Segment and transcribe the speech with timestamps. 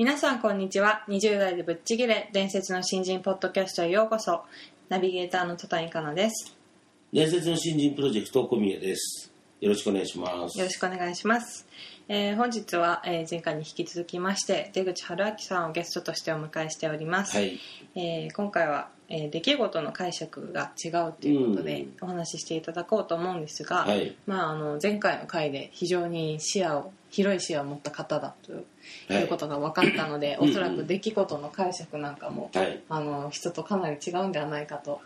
[0.00, 1.04] 皆さんこんにちは。
[1.08, 2.30] 20代でぶっちぎれ。
[2.32, 4.44] 伝説の新人ポッドキャストへようこそ。
[4.88, 6.56] ナビゲーターの戸谷香奈です。
[7.12, 9.30] 伝説の新人プロジェクト小宮です。
[9.60, 10.58] よろしくお願いします。
[10.58, 11.66] よろしくお願いします、
[12.08, 17.60] えー本日は、えー前回に引き続きまして出口春明さんをゲストとしてお迎えしております、はい。
[17.94, 24.16] えー今回は、えー出来事の解釈が違うということで、お話ししていただこうと思うんですが、はい。
[24.26, 32.82] まあ、あの前回の回で非常に視野を広い視野を持った方だということが分かったので、うんおそらく出来事の解釈なんかも、はい。
[32.88, 35.00] あの人とかなり違うんではないかと、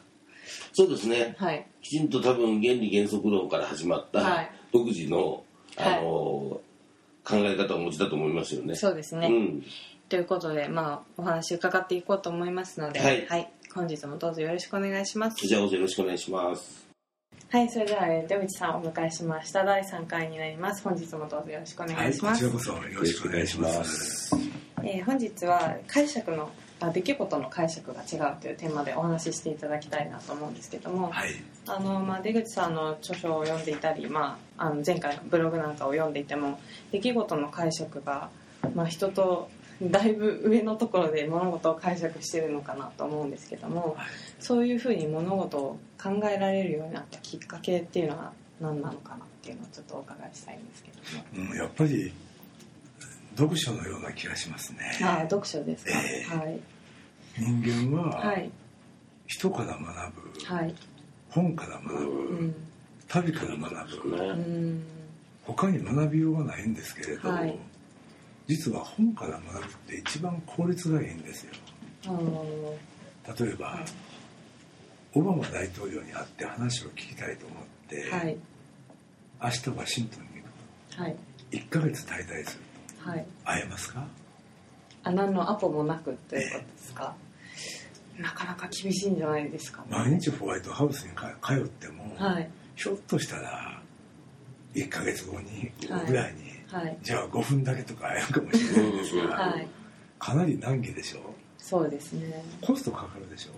[0.72, 1.34] そうですね。
[1.38, 4.50] はい、きちんと多分原理原則論から始まった、はい。
[4.72, 5.42] 独自の
[5.76, 6.60] あの、はい。
[7.24, 8.74] 考え方をお持ちだと思いますよね。
[8.74, 9.62] そうですね、ん、
[10.10, 13.50] ということで、まあ、お話伺っていこうと思いますので、はい。
[13.74, 15.40] 本日もどうぞよろしくお願いします。
[15.40, 16.83] こちらこそよろしくお願いします
[17.54, 19.64] はいそれでは、えー出口さんをお迎えしました。
[19.64, 20.82] 第3回になります。
[20.82, 24.36] 本日もどうぞよろしくお願はいい、します、こちらこそよろしくお願いします。
[24.82, 31.30] えー本日は解釈のあ出来事の解釈が違うというテーマでお話ししていただきたいなと思うんですけども、はい、
[31.68, 36.58] あのまあ、出口さんの著書を読んでいたり、まあ、あの前回のブログなんかを読んでいても
[36.90, 38.30] 出来事の解釈が、
[38.74, 39.48] まあ、人と
[39.82, 44.06] だいぶ上のところで物事を解釈してるのかなと思うんですけどもはい。
[44.38, 51.50] そういうふうに物事を考えられるようになったきっかけっていうのは何なのかなっていうのをちょっとお伺いしたいんですけども。
[51.50, 52.12] うん、やっぱり
[53.36, 54.78] 読書のような気がしますね。
[55.02, 56.36] ああ読書ですか、ええ。
[56.36, 56.60] はい。
[57.36, 58.50] 人間ははい。
[59.26, 60.74] 人から学ぶ、はい。
[61.30, 62.54] 本から学ぶ、うん。
[63.08, 64.16] 旅から学ぶ。
[64.16, 64.84] ねうん。
[65.42, 67.58] 他に学びようがないんですけれど、はい
[68.46, 71.52] 実は本から学ぶって一番効率がいいんですよ。
[73.38, 73.84] 例えば、
[75.14, 78.36] オバマ大統領に会って話を聞きたいと思って、はい。
[79.42, 81.16] 明日ワシントンに行くはい。
[81.50, 82.64] と1ヶ月滞在する
[83.10, 83.20] はい。
[83.20, 84.06] と会えますか？
[85.04, 87.14] あ何のアポもなくということですか、
[88.18, 92.50] なかなか厳しいんじゃないですか、毎日ホワイトハウスにか通っても、はい。
[92.76, 93.80] ひょっとしたら
[94.74, 96.06] 1ヶ月後にはい。
[96.06, 96.43] ぐらいに、
[96.78, 96.98] はい。
[97.02, 99.68] じゃあ5分だけとか会えるかもしれないですが、はい。
[100.18, 101.20] かなり難儀でしょ？
[101.58, 102.44] そうですね。
[102.62, 103.52] コストかかるでしょ？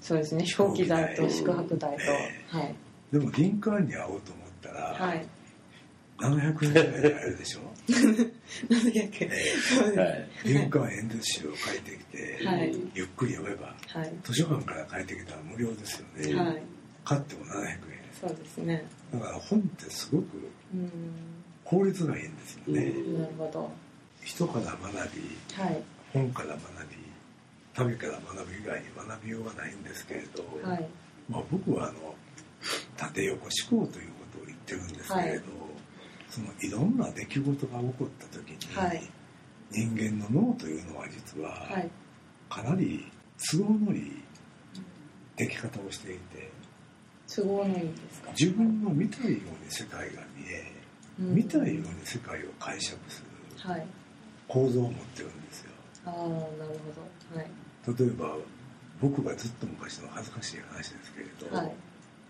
[0.00, 0.44] そうですね。
[0.44, 2.74] 飛行機代と宿泊代と、えはい。
[3.12, 5.26] でもリンカーンに会おうと思ったら、はい。
[6.18, 7.60] 700円ぐらいで会えるでしょ、
[8.68, 10.04] 700円。
[10.04, 10.28] はい。
[10.44, 12.04] リンカーン演説集を借りてき
[12.40, 12.76] て、はい。
[12.94, 14.12] ゆっくり読めばはい。
[14.22, 16.62] 図書館から借りてきたら無料ですよね、はい。
[17.04, 17.78] 買っても700円。
[18.20, 18.84] そうですね。
[19.14, 20.24] だから本ってすごく
[20.74, 20.90] うん
[21.70, 23.70] 効率がいいんですよね、うんなるほど。
[24.24, 24.80] 人から学
[25.14, 25.82] びはい。
[26.12, 26.58] 本から学
[26.90, 26.96] び
[27.72, 30.86] 旅から学び以外に学びようがないんですけれど、はい。
[31.28, 32.14] まあ、僕はあの
[32.96, 35.44] 縦横思考ということを言ってるんですけれど、
[36.28, 39.02] そのいろんな出来事が起こった時に、はい。
[39.70, 41.88] 人間の脳というのは実ははい。
[42.50, 43.06] かなり
[43.52, 44.22] 都合のいい
[45.36, 46.50] 出来方をしていて
[47.32, 48.32] 都合のいいですか？
[48.38, 50.79] 自分の見たいように世界が見え、うん
[51.20, 53.70] 見たいように世界を解釈する。
[53.70, 53.86] はい。
[54.48, 55.70] 構造を持ってるんですよ。
[56.06, 57.38] ああなるほど。
[57.38, 57.46] はい。
[57.98, 58.36] 例えば
[59.00, 61.72] 僕がずっと昔の恥ずかしい話ですけれど、はい。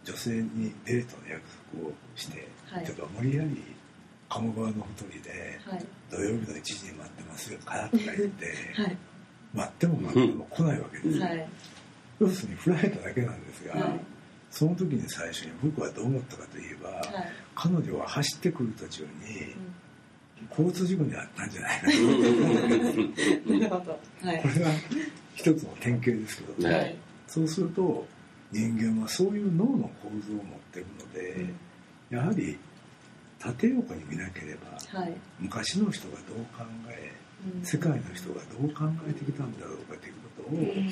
[0.05, 1.43] 女性にデートの約
[1.73, 2.85] 束をして、はい。
[2.85, 3.63] とか無理やり
[4.29, 5.87] 鴨川のほとりではい。
[6.11, 8.97] 土曜日の1時に待ってますよからとか言って、 はい。
[9.55, 11.49] 待っても待っても来ないわけですよ、はい。
[12.19, 14.01] 要するに振られただけなんですが、はい。
[14.51, 20.49] その時に最初に僕はどう思ったかといえば、はい彼女は走ってくる途中にうん。
[20.49, 21.93] 交通事故に遭ったんじゃないかな。
[21.93, 24.01] なるほど。
[24.23, 24.41] はい。
[24.41, 24.71] これが
[25.35, 26.97] 一つの典型ですけど、ははい。
[27.29, 28.07] そうすると
[28.51, 31.53] 人間はそういう脳の構造を持っているので、
[32.09, 32.59] やはり
[33.39, 35.13] 縦横に見なければはい。
[35.39, 37.13] 昔の人がどう考え
[37.59, 37.65] うん。
[37.65, 40.91] 世界の人がどう考えてきたんだろうかということを、うん。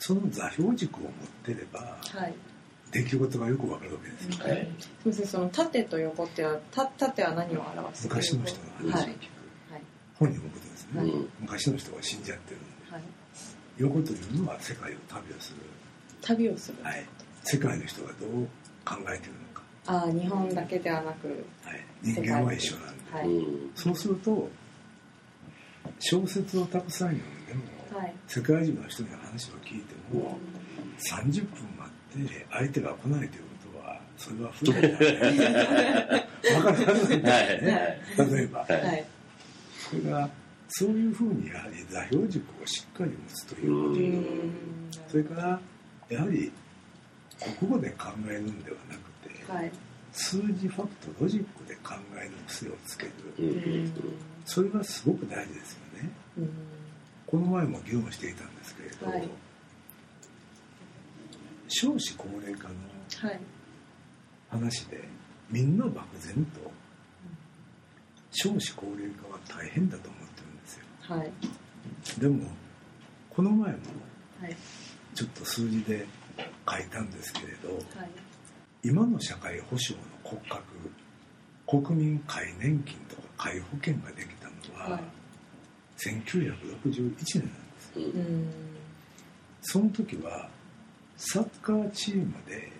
[0.00, 1.10] その座標軸を持っ
[1.44, 2.34] てればはい
[2.90, 4.68] 出来事がよくわかるわけですよ、はい。
[4.78, 9.82] すみませんその縦と横ってはた縦は何を表して昔の人の話を聞く、はい。
[10.18, 11.12] 本人のことですね、はい。
[11.40, 13.02] 昔の人が死んじゃってるはい。
[13.78, 15.56] 横というのは世界を旅をする、
[16.22, 16.78] 旅をする。
[16.82, 17.04] はい、
[17.44, 18.30] 世界の人がどう
[18.84, 21.28] 考えてるのか、ああ日本だけではなく
[21.64, 23.70] はい、人間は一緒なんで、はい、うん。
[23.74, 24.48] そうすると
[26.00, 28.14] 小説をたくさん読んでも、はい。
[28.26, 30.38] 世界中の人に話を聞いても、
[31.10, 31.77] 30分
[32.22, 34.80] 待って相手が来ないということはそれは不利だ。
[34.80, 38.72] ね分かるはずなんだよね、例えば、はい。
[38.72, 39.04] はい
[39.90, 40.28] それが
[40.70, 44.52] そういうふうにやはり座標軸をしっかり持つという。
[44.92, 45.60] こと、それから
[46.10, 46.52] やはり
[47.58, 49.72] 国語で考えるんではなくて、はい
[50.12, 53.12] 数字ファクトロジックで考える癖をつける
[54.46, 56.10] それがすごく大事ですよね。
[56.38, 56.50] うん。
[57.26, 59.28] この前も議論していたんですけれど、はい
[61.68, 62.74] 少子高齢化の
[63.20, 63.40] はい。
[64.50, 65.04] 話で
[65.50, 66.70] みんな漠然と
[68.30, 70.84] 少子高齢化は大変だと思ってるんですよ。
[71.00, 71.32] はい。
[72.20, 72.50] でも
[73.30, 73.78] この前も
[74.40, 74.56] はい。
[75.14, 76.06] ちょっと数字で
[76.70, 78.10] 書いたんですけれどはい。
[78.84, 80.62] 今の社会保障の骨格
[81.86, 85.02] 国民皆年金とか皆保険ができたのは、はい。
[85.98, 90.48] 1961年なんですその時は
[91.18, 92.70] サッカーチームで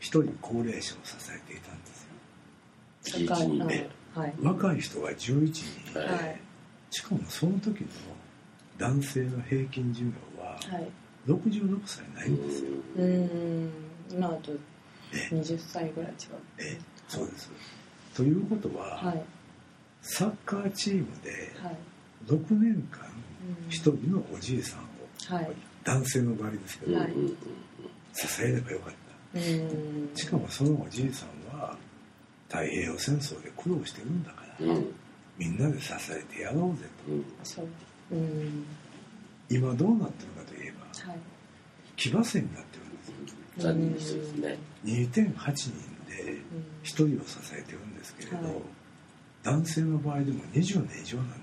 [0.00, 1.86] 一人高齢者を支えていたんで
[3.04, 3.26] すよ。
[3.26, 3.76] 11人はい。
[3.76, 4.34] ではい。
[4.42, 5.52] 若い人が11
[5.92, 6.40] 人はい。
[6.90, 7.88] しかもその時の
[8.78, 10.12] 男性の平均寿命
[10.42, 10.88] ははい。
[11.26, 13.70] 66歳ないんですよ、うん。
[14.10, 14.52] 今だと
[15.12, 16.16] え20歳ぐらい違う。
[16.58, 17.50] えそうです。
[18.14, 19.22] ということは、はい。
[20.00, 21.76] サッカーチームではい。
[22.26, 23.06] 6年間
[23.64, 23.68] うん。
[23.68, 25.50] 一人のおじいさんを、はい
[25.86, 27.12] 男性の場合ですけど、はい。
[28.12, 28.94] 支えればよかっ
[29.32, 29.38] た。
[29.38, 30.10] うん。
[30.14, 31.76] しかもそのおじいさんは
[32.48, 34.86] 太平洋戦争で苦労してるんだから、うん。
[35.38, 37.12] みんなで支えてやろうぜと。
[37.12, 37.24] うん。
[37.44, 37.66] そう。
[38.10, 38.64] うん。
[39.48, 41.20] 今どうなってるかといえばはい。
[41.96, 43.72] 騎馬戦になってるんですよ。
[43.72, 44.58] 残念ですね。
[44.84, 45.70] 2.8人
[46.08, 46.38] でうん。
[46.82, 48.54] 1人を支えてるんですけれど、はい。
[49.44, 51.34] 男性の場合でも20年以上なんで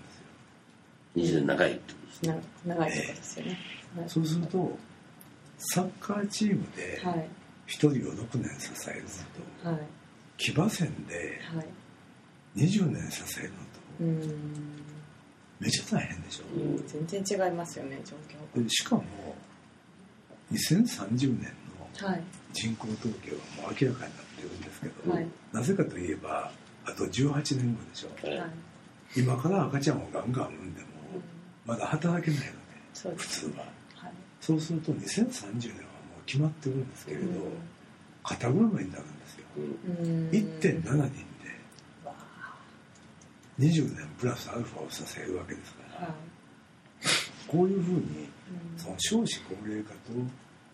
[1.16, 1.38] すよ。
[1.38, 2.24] 20年長いってことです
[2.68, 3.58] な長いところですよね
[3.98, 4.10] はい。
[4.10, 4.78] そうすると
[5.58, 7.28] サッカーチームではい。
[7.68, 9.10] 1人を6年支えるの
[9.64, 9.70] と。
[9.70, 9.80] はい。
[10.38, 11.68] 騎馬戦ではい。
[12.56, 13.64] 20年支えるのと。
[14.02, 14.20] うん。
[15.60, 18.16] めちゃ大変でしょ、うん全然違いますよね状
[18.58, 18.64] 況。
[18.64, 19.04] でしかも
[20.52, 21.52] 2030年
[22.02, 22.24] のはい。
[22.54, 25.28] 人口統計はもう明らかになってるんですけど、はい。
[25.54, 26.52] なぜかといえば
[26.86, 28.28] あと18年後でしょ？
[28.28, 28.38] はい。
[28.40, 28.50] はい
[29.16, 31.22] 今から赤ちゃんをガンガン産んでもうん。
[31.66, 33.52] まだ働けないので普通は。
[33.60, 33.68] はい
[34.46, 37.28] そうすると2030年はもう決まってるんですけれど、
[38.24, 39.46] 肩車になるんですよ。
[39.58, 39.64] うん。
[39.64, 41.10] うん1.7人で。
[42.04, 42.14] わ
[43.58, 46.14] 20年プラスアルファを支えるわけですから、
[47.48, 48.78] こういうふうにうん。
[48.78, 49.98] その少子高齢化と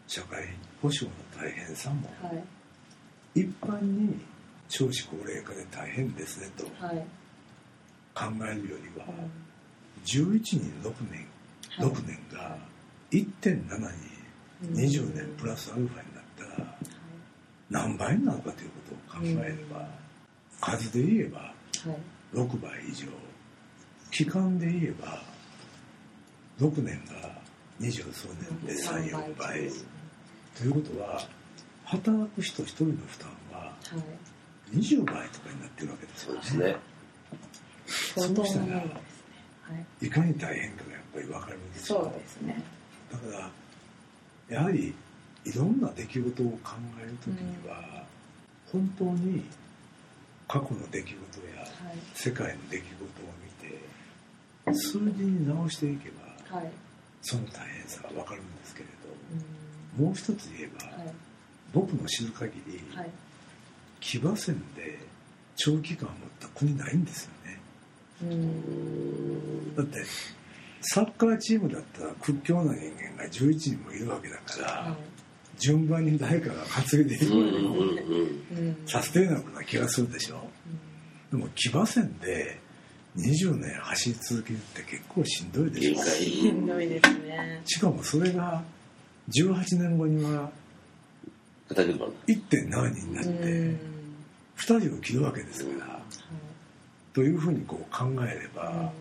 [0.08, 0.48] 社会
[0.82, 2.30] 保障の大変さもは
[3.36, 3.42] い。
[3.42, 4.20] 一般に
[4.68, 7.06] 少子高齢化で大変ですねとはい。
[8.16, 9.32] 考えるよりはうん。
[10.06, 11.28] 11人6年
[11.70, 11.88] はい。
[11.88, 12.58] 6年が
[13.12, 13.78] 1.7
[14.72, 16.76] に20年プラスアルファになったら
[17.70, 19.88] 何倍になるかということを考えれば
[20.62, 21.56] 数で言えばはい。
[22.34, 23.08] 6倍以上。
[24.12, 25.22] 期間で言えば
[26.60, 27.30] 6年が
[27.80, 29.70] 二十数年で34倍。
[30.58, 31.22] ということは
[31.86, 33.74] 働く人一人の負担はは
[34.72, 34.78] い。
[34.78, 36.76] 20倍とかになってるわけですよそうですね。
[37.88, 38.74] 相当なものですね。
[39.64, 40.06] はい。
[40.06, 42.62] いかに大変かがやっぱり分かるんですそうよですね
[43.12, 43.50] だか
[44.50, 44.94] らやはり
[45.46, 48.04] いろんな出来事を考える時には、
[48.72, 49.44] 本当に
[50.48, 51.16] 過去の出来事
[51.56, 51.98] やはい。
[52.14, 53.08] 世界の出来事を
[53.44, 53.80] 見て
[54.74, 56.10] 数字に直していけ
[56.52, 56.72] ばはい。
[57.22, 58.86] その大変さが分かるんですけれ
[59.98, 60.06] うん。
[60.06, 61.14] どもう一つ言えば、はい。
[61.74, 63.10] 僕の知る限り、はい。
[64.00, 64.98] 騎馬戦で
[65.56, 67.60] 長期間を持った国ないんですよね。
[68.24, 69.76] うん。
[69.76, 70.00] だって
[70.82, 74.96] サッカーチームだったら屈強な人間が11人もいるわけだから、は
[75.58, 77.48] 順番に誰かが担いでいくうん。
[77.48, 77.76] よりも
[78.86, 80.42] サステイナブルな気がするでしょ？
[81.32, 82.60] でも騎馬戦で
[83.18, 86.04] 20年走り続けるって結構しんどいでしょ？
[86.04, 87.62] しんどいですね。
[87.66, 88.64] しかもそれが
[89.30, 90.50] 18年後には
[91.68, 93.80] 肩車だ1.7人になっうてん。
[94.58, 96.00] 2人を切るわけですから
[97.14, 98.92] というふうにこう考えれば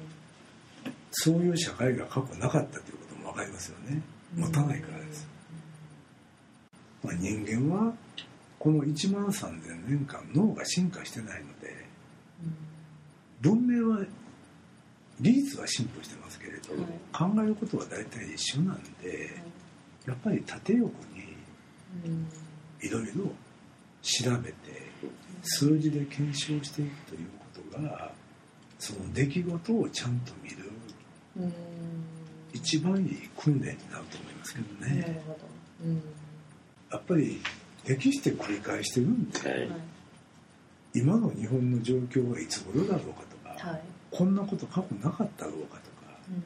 [1.10, 4.02] そういう社会が過去なかったということも分かりますよね。
[4.36, 5.26] 持たないからです、
[7.02, 7.92] まあ、人間は
[8.58, 11.86] この1万3000年間脳が進化してないので
[13.40, 14.04] 文明は
[15.20, 16.68] 技術は進歩してますけれど、
[17.12, 19.42] 考えることは大体一緒なんで
[20.06, 21.22] やっぱり縦横に
[22.80, 23.24] いろいろ
[24.02, 24.56] 調べて
[25.42, 28.12] 数字で検証していくということが
[28.78, 30.56] その出来事をちゃんと見る。
[30.58, 30.67] うん
[32.52, 35.22] 一番いい訓練になると思いますけどなるね。
[35.26, 35.38] ほど
[35.84, 36.02] うん
[36.90, 37.40] やっぱり
[37.86, 39.70] 歴史って繰り返してるんではい。
[40.94, 43.22] 今の日本の状況はいつ頃だろうか
[43.54, 43.82] とか、はい。
[44.10, 46.42] こんなこと過去なかったろうかとかうん。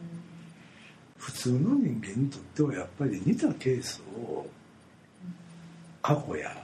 [1.16, 4.44] 普通の人間にとってはやっぱり似たケースを
[6.02, 6.56] 過去や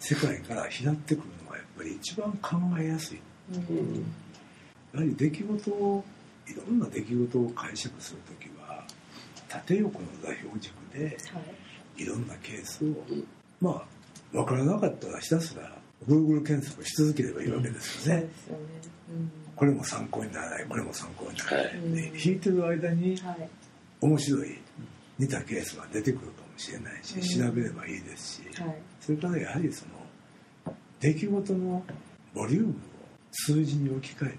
[0.00, 3.20] 世界から拾ってくるのがやっぱり一番考えやすい。
[3.52, 4.04] うん。
[4.92, 6.04] やはり出来事を
[6.46, 8.84] いろんな出来事を解釈するときは
[9.48, 11.40] 縦横の座標軸では
[11.98, 12.02] い。
[12.02, 12.88] いろんなケースを
[13.60, 13.82] まあ
[14.32, 15.70] 分からなかったらひたすら
[16.08, 18.68] Google 検索し続ければいいわけですよね、そうよね。
[19.54, 21.94] これも参考にならないこれも参考にならない、はいうん。
[21.94, 23.48] で弾いてる間にうんはい。
[24.00, 24.58] 面白い
[25.18, 27.46] 似たケースが出てくるかもしれないし、うん。
[27.48, 28.74] 調べればいいですし、はい。
[29.00, 29.84] それからやはりそ
[30.66, 31.82] の出来事の
[32.34, 32.74] ボリュームを
[33.32, 34.38] 数字に置き換えて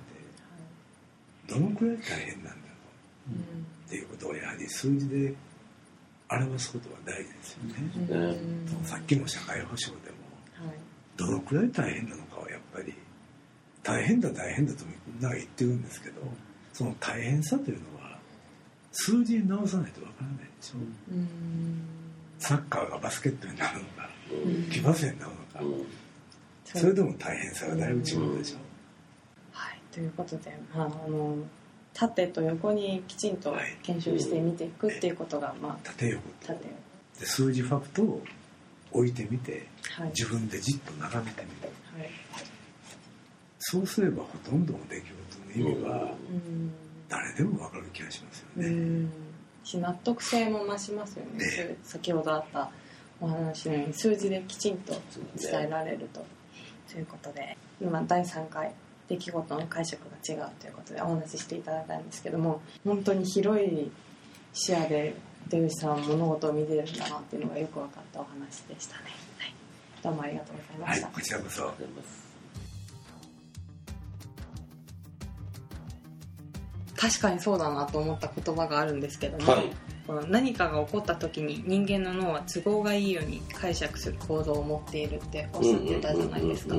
[1.53, 2.55] どのくらい大変なんだろ
[3.29, 5.33] ううんっていうことをやはり数字で
[6.29, 8.37] 表すことは大事ですよね、
[8.79, 8.85] うん。
[8.85, 10.77] さっきの社会保障でもはい。
[11.17, 12.93] どのくらい大変なのかはやっぱり
[13.83, 16.21] 大変だ大変だとみんなが言ってるんですけど
[16.71, 18.17] その大変さというのは
[18.93, 20.77] 数字に直さないとわからないでしょ。
[21.11, 21.81] うん。
[22.39, 24.09] サッカーがバスケットになるのか
[24.45, 24.69] うん。
[24.69, 25.85] 騎馬戦になるのかうん。
[26.63, 28.21] それでも大変さがだいぶ違うでしょ。
[28.21, 28.45] はい、
[29.91, 31.35] ということで、まあ、あの
[31.93, 36.21] 縦と横にきちんとはい検証して見ていくっていうことが、まあ、縦横。
[36.39, 36.65] と縦
[37.19, 38.23] で数字ファクトを
[38.91, 41.69] 置いてみてはい、自分でじっと眺めてみる。
[41.99, 42.09] はい。
[43.59, 45.05] そうすればほとんどの出来
[45.53, 46.71] 事の意味はうん。
[47.09, 49.11] 誰でもわかる気がしますよね、うん。
[49.65, 51.77] し納得性も増しますよね、ね。
[51.83, 52.71] 先ほどあった
[53.19, 54.93] お話のように数字できちんと
[55.37, 56.25] 伝えられると、
[56.89, 57.57] ということで。
[57.81, 58.71] 今第3回
[59.11, 63.91] 出来事の解釈が違うということでお話ししていただいたんですけども本当に広い
[64.53, 65.15] 視野で
[65.49, 69.03] 出口さんは物事を見てるんだなっていうのがよく分かったお話でしたね、
[69.37, 69.53] はい、
[70.01, 71.63] どうもありがとうございまはいした、こちらこそ。
[71.63, 72.31] ありがとうございます
[76.95, 79.71] 確かにそうだなと思った言葉があるんですけども、はい。
[80.29, 86.75] 何かが起こった時に人間の脳は都合がいいように解釈する構造を持っているっておっしゃってたじゃないですか。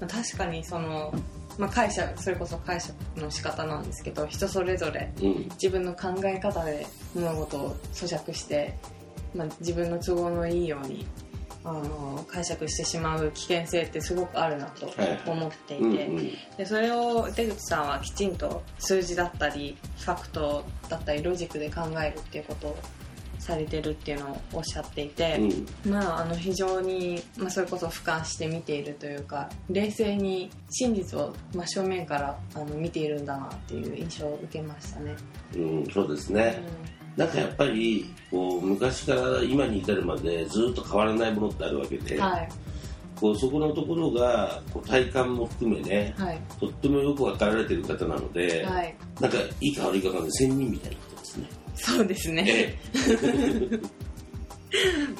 [0.00, 1.14] 確かにその、
[1.58, 5.12] まあ、解釈それこそ解釈の仕方なんですけど人それぞれ
[5.60, 8.76] 自分の考え方で物事を咀嚼して、
[9.34, 11.06] まあ、自分の都合のいいように
[11.66, 15.22] あの解釈してしまう危険性ってすごくあるなとはい。
[15.26, 16.32] 思っていて、うんうん。
[16.58, 22.76] でそれを出口さんはきちんと数字だったりファクトだったりロジックで考えるっていうことを
[23.44, 25.38] されてるっていうのをおっしゃっていて、
[25.86, 35.14] まああの非常に、まあ、それこそ俯瞰して見ているというか冷静に真実を真正面からあの見ているんだなっていう印象を受けましたね。
[35.54, 36.62] うんうんそうですね。
[37.16, 42.48] なんかやっぱりこう昔から今に至るまでずっと変わらないものってあるわけで、はい。
[43.20, 46.40] こうそこのところがこう体感も含めねはい。
[46.58, 48.96] とってもよく分かられてる方なので、はい。
[49.20, 50.32] なんかいいか悪いか分かんない。
[50.32, 50.96] 仙人みたいな。
[51.74, 52.44] そうですね。
[52.46, 52.78] え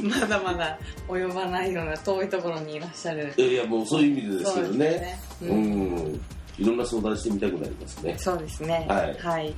[0.02, 3.32] まだまだ及ばないような遠いところにいらっしゃる。
[3.36, 4.68] えいやもうそういう意味でですけどね。
[4.68, 5.18] そうですね。
[5.42, 6.20] ううんん
[6.58, 8.16] いろんな相談してみたくなりますね。
[8.18, 8.86] そうですね。
[8.88, 9.54] はい。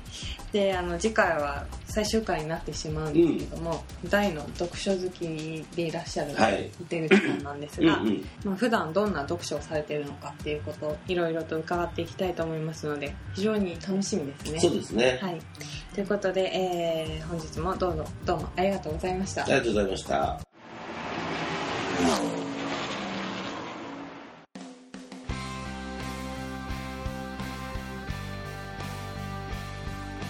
[0.52, 6.70] であの次回は最終回になってしまうんですけども、大の読書好きでいらっしゃるはい。
[6.88, 8.24] 出口さんなんですが、うんうん。
[8.44, 14.60] まあ、普段どんな読書をされているのかっていうことをいろいろと伺っていきたいと思いますので非常に楽しみですね。
[14.60, 15.18] そうですね。
[15.20, 15.40] はい。
[15.94, 19.42] ということで、えー本日もどうぞどうもありがとうございました。
[19.42, 20.40] ありがとうございました。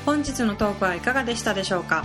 [0.07, 2.05] 本日のトークはいかがでしたでしょうか？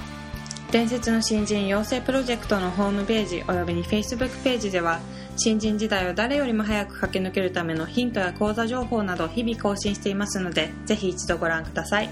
[0.71, 4.99] 伝説の新人養成プロジェクトのホームページおよびに Facebook ページでは
[5.37, 12.09] 新人時代を誰よりも早く駆け抜けるためのヒントや講座情報など日々更新していますのでぜひ一度ご覧ください。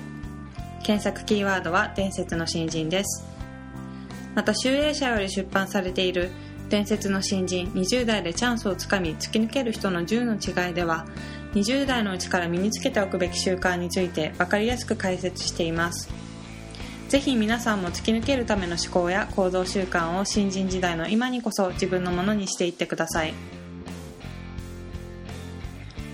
[0.84, 3.26] 検索キーワードは伝説の新人です。
[4.36, 6.30] また集英社より出版されている
[6.70, 11.06] 伝説の新人20代でチャンスをつかみ突き抜ける人の10の違いでは
[11.54, 16.10] 20代のうちから身につけておくべき習慣について分かりやすく解説しています
[17.10, 23.34] ぜひ皆さんも突き抜けるための思考や行動習慣を新人時代の今にこそ自分のものにしていってください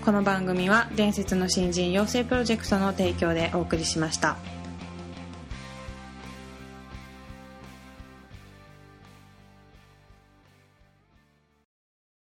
[0.06, 4.55] この番組は伝説の新人養成プロジェクトの提供でお送りしました。